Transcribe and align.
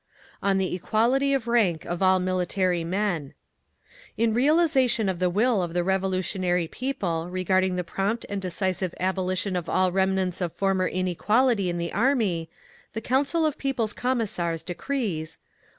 On 0.41 0.57
the 0.57 0.73
Equality 0.73 1.31
of 1.35 1.47
Rank 1.47 1.85
of 1.85 2.01
All 2.01 2.19
Military 2.19 2.83
Men 2.83 3.35
In 4.17 4.33
realisation 4.33 5.07
of 5.07 5.19
the 5.19 5.29
will 5.29 5.61
of 5.61 5.75
the 5.75 5.83
revolutionary 5.83 6.67
people 6.67 7.27
regarding 7.29 7.75
the 7.75 7.83
prompt 7.83 8.25
and 8.27 8.41
decisive 8.41 8.95
abolition 8.99 9.55
of 9.55 9.69
all 9.69 9.91
remnants 9.91 10.41
of 10.41 10.53
former 10.53 10.87
inequality 10.87 11.69
in 11.69 11.77
the 11.77 11.93
Army, 11.93 12.49
the 12.93 12.99
Council 12.99 13.45
of 13.45 13.59
People's 13.59 13.93
Commissars 13.93 14.63
decrees: 14.63 15.37
1. 15.39 15.51